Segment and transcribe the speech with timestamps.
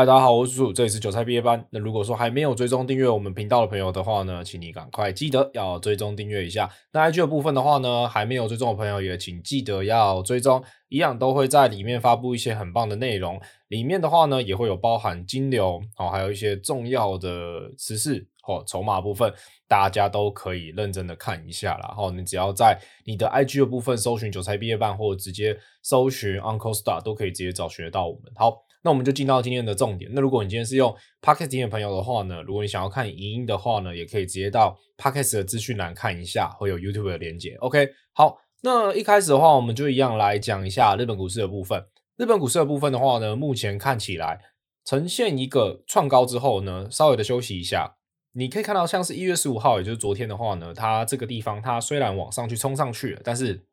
[0.00, 1.62] 嗨，大家好，我是叔叔，这里是韭菜毕业班。
[1.68, 6.70] 那如果说还没有追踪订阅我们频道的朋友的话呢，请你赶快记得要追踪订阅一下。
[6.90, 13.38] 那 IG 的部分的话呢，还没有追踪的朋友也请记得要追踪，一样都会在里面发布一些很棒的内容。
[13.68, 19.30] 里面的话呢，也会有包含金流哦，还有一些重要的时事或筹码部分，
[19.68, 21.84] 大家都可以认真的看一下啦。
[21.88, 28.32] 然后你只要在你的 IG 的部分搜寻韭菜毕业班，或直接搜寻 Uncle Star，都可以直接找寻得到我们。
[28.34, 28.64] 好。
[28.82, 30.10] 那我们就进到今天的重点。
[30.14, 37.56] 那如果你今天是用 Podcast 听的朋友的话呢，如果你想要看影音的话呢，也可以直接到 Podcast 的资讯栏看一下，会有 YouTube 的连接。
[37.60, 41.84] OK，好，那一开始的话，我们就一样来讲一下日本股市的部分。
[42.16, 44.40] 日本股市的部分的话呢，目前看起来
[44.84, 47.96] 呈现一个创高之后呢，稍微的休息一下。
[48.32, 53.66] 你可以看到，像是一月十五号，也就是昨天的话呢，它这个地方它虽然往上去冲上去了，但是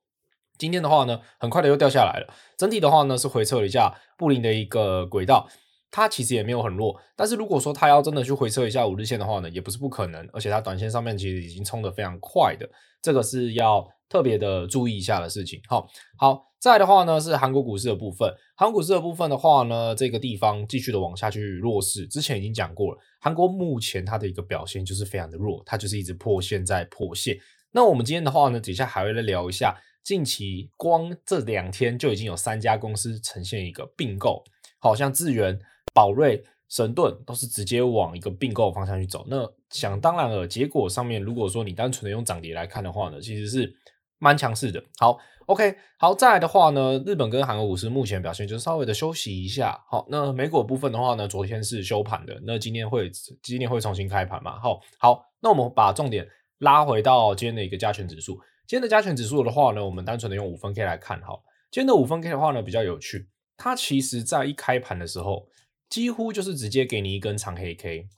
[0.57, 2.33] 今天的话呢，很快的又掉下来了。
[2.57, 5.47] 整体的话呢，是回测了一下布林的一个轨道，
[5.91, 6.99] 它其实也没有很弱。
[7.15, 10.27] 但是如果说它要真的去回测一下五日线的话呢，也不是不可能。
[10.33, 12.69] 而且它短线上面其实已经冲得非常快的，
[13.01, 15.61] 这个是要特别的注意一下的事情。
[15.67, 18.33] 好，好，再的话呢是韩国股市的部分。
[18.55, 22.07] 韩国股市的部分的话呢，这个地方继续的往下去弱势。
[22.07, 27.37] 之前已经讲过了，韩国目前它的一个表现就是非常的弱，它就是一直破线在破线。
[27.71, 29.77] 那我们今天的话呢，底下还会来聊一下。
[30.07, 34.41] 近期光这两天就已经有三家公司呈现一个并购，
[34.79, 35.59] 好像智原、
[35.93, 39.25] 宝瑞、神盾都是直接往一个并购方向去走。
[39.27, 43.75] 那想当然了，结果上面如果说你单纯的用涨跌来看的话呢，其实是
[44.17, 44.81] 蛮强势的。
[44.97, 49.77] 好，OK，好，再来的话呢，日本跟韩国股市目前表现就是稍微的休息一下。
[49.89, 53.11] 好，那美股部分的话呢，昨天是休盘的，那今天会
[53.43, 54.57] 今天会重新开盘嘛？
[54.57, 56.25] 好，好，那我们把重点
[56.59, 58.39] 拉回到今天的一个加权指数。
[58.67, 61.41] 今天的加权指数的话呢，我们单纯的用五分 K 来看哈。
[61.71, 65.47] 今天的五分 K 的话呢，比较有趣，它其实在一开盘的时候，
[65.89, 68.09] 几乎就是直接给你一根长黑 K，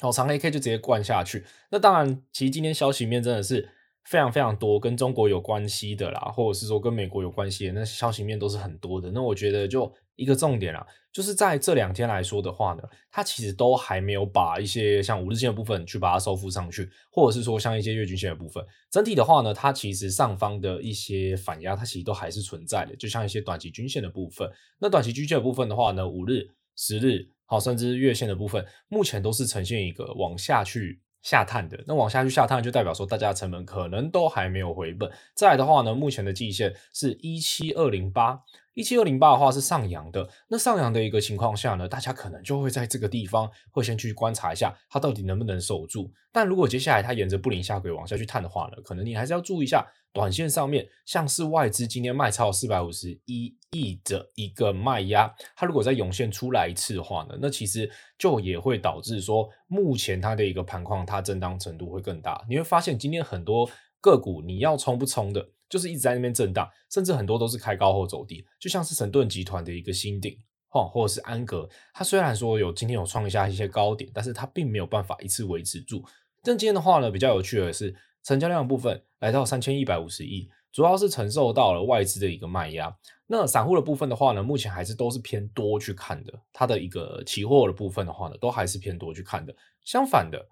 [0.00, 1.46] 好，长黑 K 就直接灌下去。
[1.70, 3.70] 那当然，其实今天消息面真的是
[4.04, 9.10] 非常非常多，跟中国有关系的啦，或者是说跟美国有关系的，那消息面都是很多的。
[9.10, 9.92] 那我觉得就。
[10.14, 24.48] 一个重点啦，就是在这两天来说的话呢，它其实都还没有把一些像五日线的部分去把它收复上去，或者是说像一些月均线的部分，整体的话呢，它其实上方的一些反压，它其实都还是存在的，就像一些短期均线的部分。
[24.78, 31.82] 那短期均线的部分的话呢，五日、十日，好，甚至月线的部分，目前都是呈现一个往下去下探的。
[31.86, 35.10] 那往下去下探，就代表说大家的成本可能都还没有回本。
[35.34, 38.40] 再来的话呢，目前的季线是一七二零八。
[38.74, 46.10] 一七二零八的话是上扬的，那上扬的一个情况下呢，大家可能就会在这个地方会先去观察一下它到底能不能守住。
[46.32, 62.44] 但如果接下来它沿着布林下轨往下去探的话呢，可能你还是要注意一下短线上面，像是外资今天卖超四百五十一亿的一个卖压，它如果再涌现出来一次的话呢，那其实就也会导致说目前它的一个盘况它震荡程度会更大。
[62.48, 63.68] 你会发现今天很多
[64.00, 65.48] 个股你要冲不冲的。
[65.72, 70.36] 就是一直在那边震荡，甚至很多都是开高后走低，就像是神盾集团的一个新鼎，
[70.68, 76.04] 或或者是安格，它虽然说有今天有创下一些高点，但是它并没有办法一次维持住。
[76.42, 82.96] 但今天的话呢，比较有趣的是，成交量的部分来到三千一百五十亿，主要是承受到了外资的一个卖压。
[83.26, 89.54] 那散户的部分的话呢，目前还是都是偏多去看的，它的一个期货的部分的话呢，都还是偏多去看的。
[89.84, 90.48] 相反的。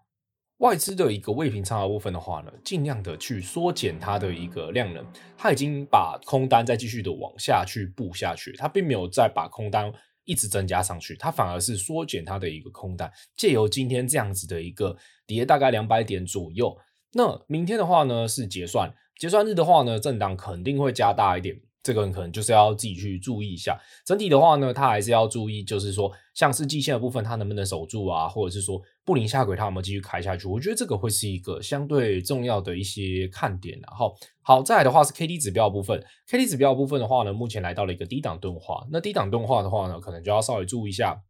[0.59, 5.03] 外资的一个未平仓的部分的话呢，尽量的去缩减它的一个量能，
[5.39, 9.91] 它已经把空单再继续的往下去布下去，它并没有再把空单
[10.25, 14.95] 一直增加上去，它反而是缩减它的一个空单，借由今天这样子的一个
[15.27, 16.77] 跌大概两百点左右，
[17.13, 21.61] 那明天的话呢是结算，结算日的话呢震荡肯定会加大一点。
[21.83, 30.47] 这个可能就是要自己去注意一下，整体的话呢，他还是要注意，就是说像是季线的部分，它能不能守住啊，或者是说布林下轨它有没有继续开下去？
[30.47, 33.81] 我觉得这个会是一个相对重要的一些看点。
[33.81, 41.23] 然后好，再来的话是 K D 指标部分，K D 指标部分的话呢，目前来到了一个低档钝化，那低档钝化的话呢，可能就要稍微注意一下。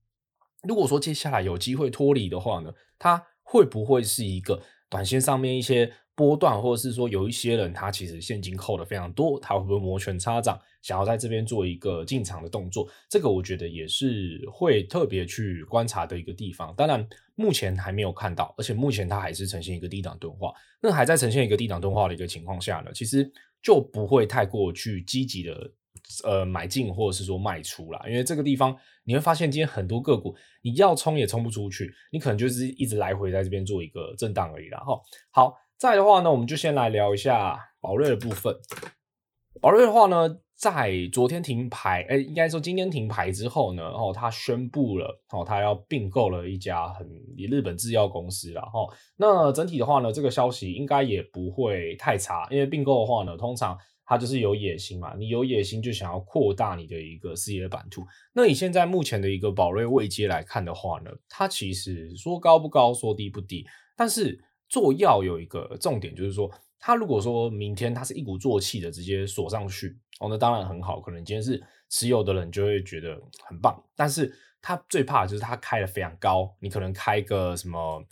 [0.65, 5.91] 如果说接下来有机会脱离的话呢，它会不会是一个短线上面一些？
[6.17, 12.87] 波段，或者是说有一些人他其实现金扣的非常多，他会不会摩拳擦掌，想要在这边做一个进场的动作？
[13.09, 16.75] 这个我觉得也是会特别去观察的一个地方。
[16.77, 20.53] 当然，目前还没有看到，而且目前它还是呈现一个低档钝化。
[20.83, 23.33] 那还在呈现一个低档钝化的一个情况下呢，其实
[23.63, 25.73] 就不会太过去积极的
[26.25, 34.79] 呃买进或者是说卖出啦，因为这个地方你会发现今天很多个股你要冲也冲不出去，你可能就是一直来回在这边做一个震荡而已啦。
[34.81, 35.01] 哈，
[35.31, 35.55] 好。
[35.81, 38.55] 再的话呢，我们就先来聊一下宝瑞的部分。
[39.63, 47.09] 宝瑞的话呢，在昨天停牌，哎，应该说今天停牌之后呢，哦，他宣布了，哦，他要并购了一家很
[47.39, 53.75] 日本制药公司了，哦，那整体的话呢，这个消息应该也不会太差，因为并购的话呢，通常
[54.11, 58.05] 它就是有野心嘛，你有野心就想要扩大你的一个事业版图。
[58.33, 63.65] 那你现在目前的一个宝瑞位阶来看的话呢，它其实说高不高，说低不低，
[63.97, 66.51] 但是做药有一个重点就是说。
[66.83, 73.79] 他如果说明天他是一鼓作气的直接锁上去，哦，那当然很好，可能今天是持有的人就会觉得很棒。
[73.95, 78.03] 但是他最怕的就是他开的非常高，你可能开个什么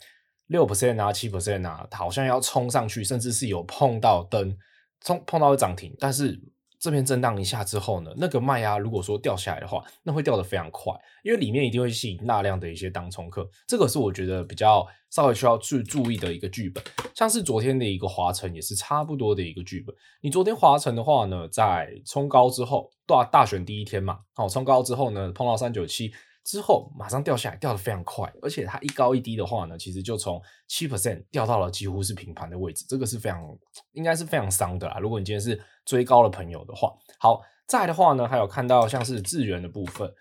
[0.45, 4.55] 六 percent 啊、七 percent 啊，好像要冲上去，甚至是有碰到灯，
[5.01, 6.39] 冲碰到涨停，但是。
[6.81, 10.93] 这边震荡一下之后呢，那个卖压如果说掉下来的话，那会掉得非常快，
[11.25, 16.81] 因为里面一定会吸引大量的一些当冲客，这个是我觉得比较稍微需要去注意的一个剧本。
[17.13, 19.93] 像是昨天的一个华晨也是差不多的一个剧本。
[20.21, 26.13] 你昨天华晨的话呢，在冲高之后，大大选第一天嘛，好，冲高之后呢，碰到三九七。
[26.49, 33.39] 之后马上掉下来，掉得非常快，而且它一高一低的话呢，其实就从七 percent 掉到了几乎是平盘的位置，这个是非常
[33.91, 34.97] 应该是非常伤的啦。
[34.97, 40.11] 如果你今天是追高的朋友的话，好，再的话呢，还有看到像是智源的部分，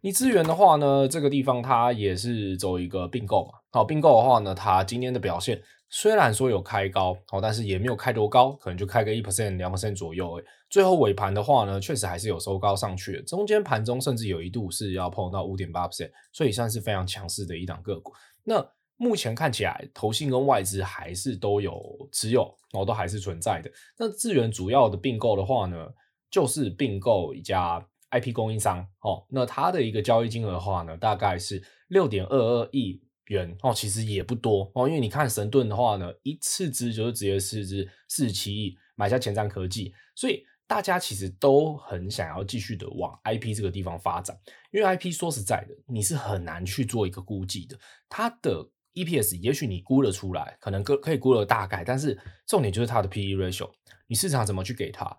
[0.00, 5.60] 你智源的话呢，这个地方它也是走一个并购嘛，好，并购的话呢，它今天的表现。
[5.90, 10.40] 虽然说有开高，哦，但是也没有开多高，可能就开个一 percent、两 percent 左右。
[10.68, 13.22] 最后尾盘的话呢，确实还是有收高上去的。
[13.22, 18.12] 中间盘中甚至有一度是要碰到五点八 percent，所以算是非常强势的一档个股。
[18.44, 18.62] 那
[18.98, 21.82] 目前看起来，投信跟外资还是都有
[22.12, 22.42] 持有，
[22.72, 23.70] 然后都还是存在的。
[23.96, 25.88] 那智原主要的并购的话呢，
[26.30, 33.00] 就是并购一家 IP 供应商，哦，那它的一个交易金额的话呢，大概是六点二二亿。
[33.28, 44.38] 元哦，其实也不多哦，因为你看神盾的话呢，一次资就是直接是支四十七亿买下前瞻科技，所以大家其实都很想要继续的往 IP 这个地方发展，
[44.70, 47.78] 因为 IP 说实在的，你是很难去做一个估计的，
[48.08, 53.70] 它的 EPS 也许你估得出来，可能可可以估得大概，但是重点就是它的 PE ratio，
[54.06, 55.16] 你市场怎么去给它，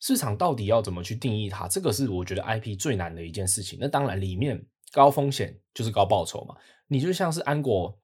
[0.00, 3.78] 市场到底要怎么去定义它，这个是我觉得 IP 最难的一件事情。
[3.80, 4.60] 那当然里面
[4.90, 6.56] 高风险就是高报酬嘛。
[6.92, 7.98] 你就像是安国，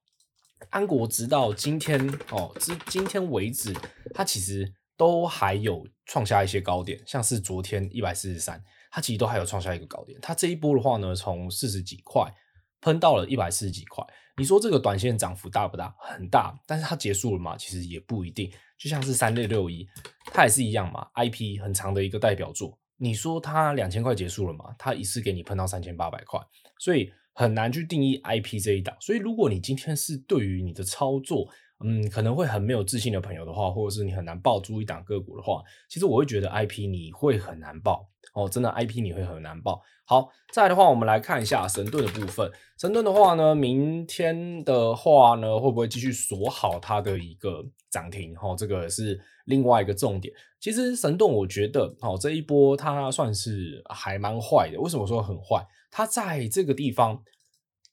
[0.71, 3.71] 安国直到今天哦，至今天为止，
[4.15, 8.59] 它其实都还有创下一些高点，像是昨天一百四十三，
[8.89, 10.17] 它其实都还有创下一个高点。
[10.19, 12.33] 它这一波的话呢，从四十几块
[12.81, 14.03] 喷到了一百四十几块，
[14.37, 15.95] 你说这个短线涨幅大不大？
[15.99, 17.55] 很大，但是它结束了嘛？
[17.55, 18.51] 其实也不一定。
[18.75, 19.87] 就像是三六六一，
[20.33, 22.75] 它也是一样嘛，IP 很长的一个代表作。
[22.97, 24.73] 你说它两千块结束了嘛？
[24.79, 26.41] 它一次给你喷到三千八百块，
[26.79, 27.13] 所以。
[27.39, 31.47] 很难去定义 IP 这一档，所以如果你今天是对于你的操作，
[31.81, 39.81] 嗯，可能会很没有自信的朋友的话，或者是你很难抱住一档个股的话，其实我会觉得 IP 你会很难抱哦，真的 IP 你会很难抱。
[40.03, 42.51] 好，再来的话，我们来看一下神盾的部分。
[42.77, 48.35] 神盾的话呢，明天的话呢，会不会继续锁好它的一个涨停？
[48.35, 50.33] 哈、哦，这个是另外一个重点。
[50.59, 54.77] 其实神盾，我觉得，哦，这一波它算是还蛮坏的。
[54.81, 55.65] 为什么说很坏？
[55.89, 57.23] 它在这个地方，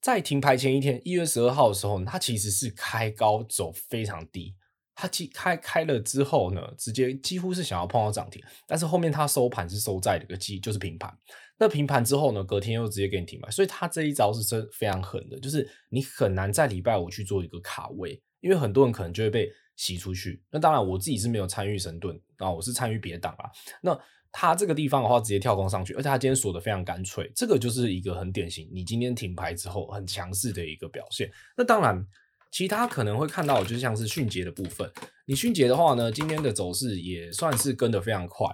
[0.01, 4.55] 在停牌前一天，一月十二号的时候，它其实是开高走非常低。
[4.99, 11.15] 它其开开了之后呢，直接几乎是想要碰到涨停，但是后面它收盘是收在了一个基，就是平盘。
[11.59, 20.43] 那平盘之后呢，隔天又直接给你停牌，所以它这一招是真非常狠的，就是你很难在礼拜五去做一个卡位，因为很多人可能就会被洗出去。
[20.51, 23.51] 那当然，我自己是没有参与神盾啊，我是参与别档啦。
[23.83, 23.99] 那
[24.39, 31.33] 它这个地方的话，直接跳空上去，而且它今天锁的非常干脆，这个就是一个很典型，你今天停牌之后很强势的一个表现。
[31.57, 32.07] 那当然，
[32.53, 34.93] 其他可能会看到，就像是迅捷的部分，
[35.25, 38.47] 你迅捷的话呢，今天的走势也算是跟得非常快。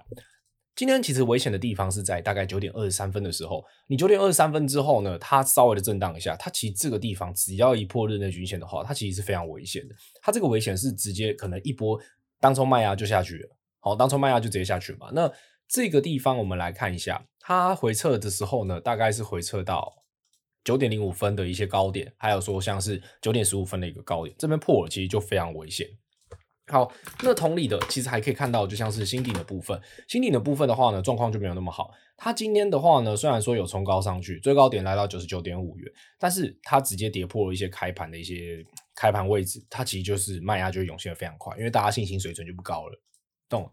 [0.77, 9.95] 今天其实危险的地方是在大概九点二十三分的时候，你九点二十三分之后呢，它稍微的震荡一下，它其实这个地方只要一破日内均线的话，它其实是非常危险的。
[10.21, 12.01] 它这个危险是直接可能一波
[12.39, 13.49] 当冲卖压就下去了，
[13.81, 15.11] 好，当冲卖压就直接下去嘛。
[15.12, 15.29] 那
[15.73, 19.91] 这个地方我们来看一下，它回撤的时候呢，大概是回撤到
[20.62, 25.88] 九点零五分的一些高点，还有说像是九点十五分的一个高点，这边破了其实就非常危险。
[26.67, 31.91] 好，那同理的，其实还可以看到，就像是新顶的部分，新顶的部分的话呢，状况就没有那么好。
[32.19, 38.62] 它今天的话呢，虽然说有冲高上去，最高点来到九十九点五元，但是它直接跌破了一些开盘的一些
[38.95, 43.00] 开盘位置，它其实就是卖压就涌现的非常快，因为大家信心水准就不高了。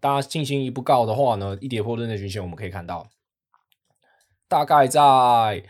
[0.01, 3.09] 大家信心一不高的话呢，一跌破日内均线，我们可以看到，
[4.47, 5.63] 大概在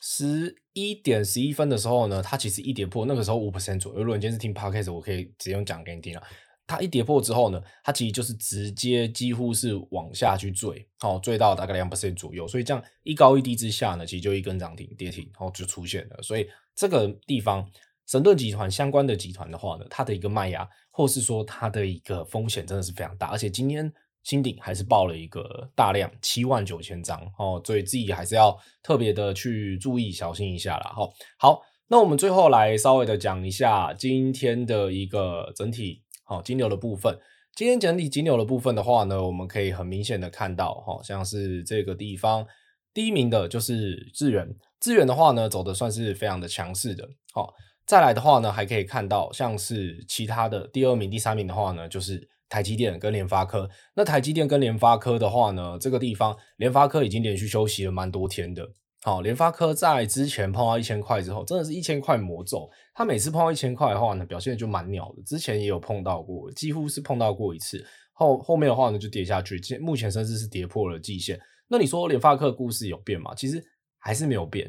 [0.00, 4.00] 十一点十一分的时候呢，它其实一跌破，那个时候五 percent 左右。
[4.00, 6.22] 如果你今天是听 podcast，我可以直接用讲给你听了。
[6.66, 12.46] 它一跌破之后呢，它其实就是直接几乎是往下去坠，哦，坠到大概两 percent 左右。
[12.46, 16.22] 所以这样一高一低之下呢，其实就一根涨停跌停，然后就出现了。
[16.22, 17.68] 所以这个地方
[18.10, 23.92] 神盾集团相关的集团的话呢，它的一个卖压，或是说它的一个风险真的是非常大，而且今天。
[24.22, 30.92] 新鼎还是报了一个大量七万九千张哦，所以自己还是要特别的去注意小心一下啦。
[30.94, 31.08] 哈。
[31.38, 37.18] 好，那我们最后来稍微的讲一下今天的一个整体好金牛的部分。
[37.54, 42.46] 今天整体金牛的部分的话呢，我们可以很明显的看到哈，像是这个地方
[42.92, 47.08] 第一名的就是智原，智原的话呢走的算是非常的强势的。
[47.32, 47.54] 好，
[47.90, 52.28] 再来的话呢还可以看到像是其他的第二名、第三名的话呢就是。
[52.52, 58.68] 台积电跟联发科，那台积电跟联发科的话呢，这个地方联发科已经连续休息了蛮多天的。
[59.02, 62.68] 好，联发科在之前碰到一千块之后，真的是一千块魔咒。
[62.92, 65.22] 它每次碰到一千块的话呢，表现就蛮鸟的。
[65.22, 67.86] 之前也有碰到过，几乎是碰到过一次。
[68.12, 71.38] 后后面的话呢，就跌下去，目前甚至是跌破了季线。
[71.68, 73.32] 那你说联发科的故事有变吗？
[73.36, 73.64] 其实
[74.00, 74.68] 还是没有变，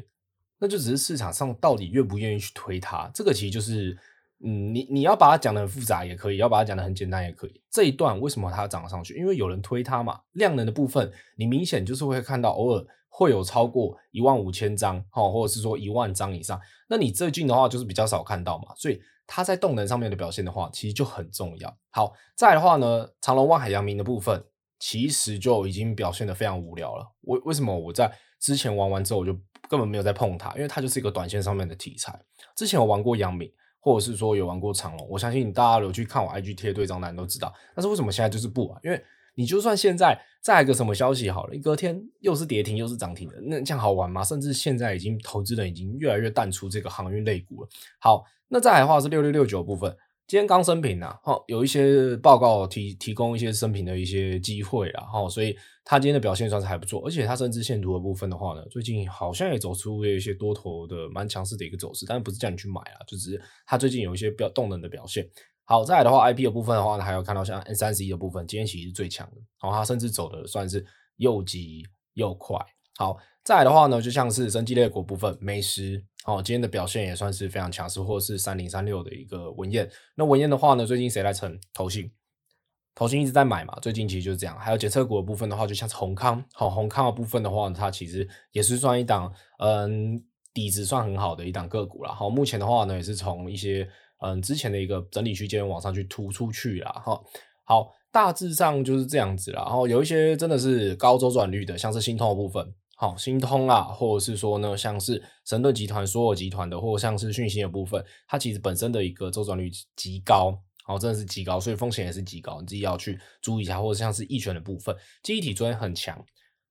[0.62, 3.10] 那就只是市场上到底愿不愿意去推它。
[3.12, 3.98] 这个其实就是。
[4.44, 7.62] 嗯，你你要把它讲得很复杂也可以，要把它讲得很简单也可以。
[7.70, 9.16] 这一段为什么它涨上去？
[9.16, 10.20] 因为有人推它嘛。
[10.32, 16.60] 量能的部分，你明显就是会看到偶尔会有超过一万五千张，或者是说一万张以上。
[16.88, 21.76] 那你最近的话就是比较少看到嘛，所以它在动能上面的表现的话，其实就很重要。
[21.90, 24.44] 好，再的话呢，长隆、万海、阳明的部分，
[24.80, 27.06] 其实就已经表现得非常无聊了。
[27.20, 29.32] 为为什么我在之前玩完之后，我就
[29.68, 30.52] 根本没有在碰它？
[30.54, 32.18] 因为它就是一个短线上面的题材。
[32.56, 33.50] 之前我玩过阳明。
[33.84, 37.52] 或者是说有玩过长龙，我相信大家有去看我 IG 贴对账单都知道。
[37.74, 38.80] 但是为什么现在就是不玩？
[38.84, 39.04] 因为
[39.34, 44.22] 你就算现在再来个什么消息好了，一隔天又是跌停又是涨停的，那这样好玩吗？
[44.22, 47.68] 甚至现在已经投资人已经越来越淡出这个航运类股了。
[47.98, 49.96] 好，那再来的话是六六六九部分。
[50.32, 65.28] 今天刚升评呐，哈，有一些报告提提供一些升平的一些机会啊，哈，所以它今天的表现算是还不错，而且它甚至线图的部分的话呢，最近好像也走出了一些多头的蛮强势的一个走势，但不是叫你去买啊，就只是它最近有一些比较动能的表现。
[65.66, 70.82] 好，再来的话，IP 的部分的话呢，还有看到像 N3C 的部分，今天其实是最强的，然后它甚至走的算是
[71.16, 71.82] 又急
[72.14, 72.56] 又快。
[72.96, 76.02] 好，再来的话呢，就像是生机类股部分，美食。
[76.24, 79.90] 哦，今天的表现也算是非常强势，或是三零三六的一个文彦。
[80.14, 81.58] 那文彦的话呢，最近谁来撑？
[81.74, 82.12] 投信，
[82.94, 84.56] 投信一直在买嘛，最近其实就是这样。
[84.56, 90.22] 还有检测股的部分的话，就像是閎康，好，閎康的部分的话，它其实也是算一档，嗯，
[90.54, 92.12] 底子算很好的一档个股啦。
[92.14, 93.88] 好，目前的话呢，也是从一些
[94.20, 96.92] 嗯之前的一个整理区间往上去突出去了。
[97.04, 97.20] 哈，
[97.64, 99.62] 好，大致上就是这样子啦。
[99.62, 102.72] 然后有一些真的是高周转率的，像是新通的部分。
[103.02, 113.80] 好，新通啊，或者是说呢，像是神盾集团、所有集团的，或者像是讯息的部分，它其实本身的一个周转率极高，好，真的是极高，所以风险也是极高，你自己要去注意一下。
[113.82, 114.94] 或者像是易权的部分，
[115.24, 116.16] 记忆体昨天很强，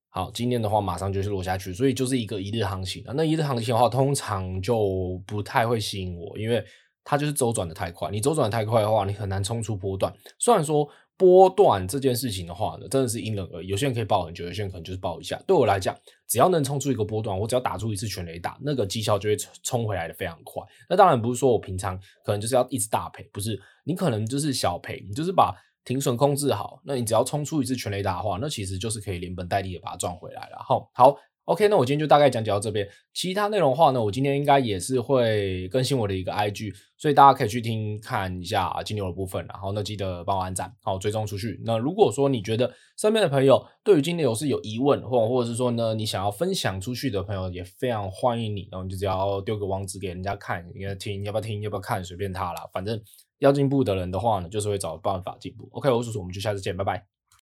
[0.08, 3.14] 好，今天的话马上就是落下去，所以就是一个一日行情啊。
[3.14, 6.64] 那一日行情的话，通常就不太会吸引我，因为
[7.04, 10.14] 它就是周转的太快，你周转太快的话，你很难冲出波段。
[10.40, 10.88] 虽然说。
[11.22, 13.68] 波段这件事情的话呢，真的是因人而异。
[13.68, 15.40] 有些人可以抱很久，有些人可能就是抱一下。
[15.46, 15.96] 对我来讲，
[16.28, 20.64] 只要能冲出一个波段，我只要打出一次全雷打，那个绩效就会冲回来的非常快。
[20.90, 23.62] 那当然不是说我平常可能就是要一直大赔，不是。
[23.84, 25.54] 你可能就是小赔，你就是把
[25.86, 30.58] 停损控制好，那你只要冲出一次全雷打的话，那其实就是可以连本带利的把它赚回来了。
[30.68, 31.16] 好，好。
[31.52, 32.88] OK，那我今天就大概讲解到这边。
[33.14, 39.46] 其他内容的话呢，我今天应该也是会更新我的一个 IG，所以大家可以去听看一下金牛的部分。
[39.48, 41.62] 然后呢，记得帮我按赞，好，追踪出去。
[41.66, 48.70] 那如果说你觉得身边的朋友对于金牛是有疑问，或或者是说呢，你想要分享出去的朋友，也非常欢迎你。
[48.72, 52.66] 然后你就只要丢个网址给人家看，你要听，要不要听，要不要看，随便他啦。
[52.72, 52.98] 反正
[53.40, 55.68] 要进步的人的话呢，就是会找办法进步。
[55.74, 57.11] OK，我叔叔，我们就下次见，拜拜。